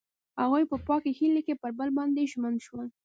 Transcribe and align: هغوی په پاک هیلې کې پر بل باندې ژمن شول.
هغوی 0.41 0.63
په 0.71 0.77
پاک 0.87 1.03
هیلې 1.17 1.41
کې 1.47 1.55
پر 1.61 1.71
بل 1.77 1.89
باندې 1.97 2.29
ژمن 2.31 2.55
شول. 2.65 2.87